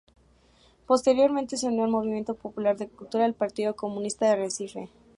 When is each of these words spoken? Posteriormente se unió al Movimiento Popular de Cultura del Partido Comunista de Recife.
Posteriormente 0.87 1.57
se 1.57 1.67
unió 1.67 1.83
al 1.83 1.91
Movimiento 1.91 2.33
Popular 2.33 2.75
de 2.75 2.89
Cultura 2.89 3.23
del 3.25 3.35
Partido 3.35 3.75
Comunista 3.75 4.25
de 4.27 4.35
Recife. 4.37 4.89